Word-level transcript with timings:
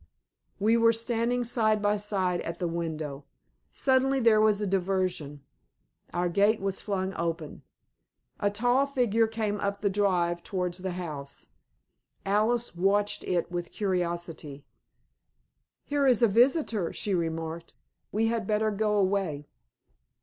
We 0.59 0.77
were 0.77 0.93
standing 0.93 1.43
side 1.43 1.79
by 1.79 1.97
side 1.97 2.41
at 2.41 2.57
the 2.57 2.67
window. 2.67 3.23
Suddenly 3.71 4.19
there 4.19 4.41
was 4.41 4.59
a 4.59 4.65
diversion. 4.65 5.43
Our 6.11 6.27
gate 6.27 6.59
was 6.59 6.81
flung 6.81 7.13
open. 7.13 7.61
A 8.39 8.49
tall 8.49 8.87
figure 8.87 9.27
came 9.27 9.59
up 9.59 9.81
the 9.81 9.91
drive 9.91 10.41
towards 10.41 10.79
the 10.79 10.93
house. 10.93 11.45
Alice 12.25 12.75
watched 12.75 13.23
it 13.25 13.51
with 13.51 13.69
curiosity. 13.71 14.65
"Here 15.85 16.07
is 16.07 16.23
a 16.23 16.27
visitor," 16.27 16.91
she 16.91 17.13
remarked. 17.13 17.75
"We 18.11 18.25
had 18.25 18.47
better 18.47 18.71
go 18.71 18.95
away." 18.97 19.45